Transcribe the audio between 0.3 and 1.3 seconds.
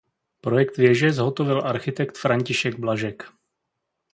Projekt věže